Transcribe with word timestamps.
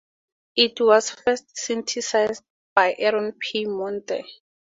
It 0.55 0.79
was 0.81 1.11
first 1.11 1.55
synthesized 1.55 2.43
by 2.73 2.95
Aaron 2.97 3.33
P. 3.39 3.65
Monte. 3.67 4.23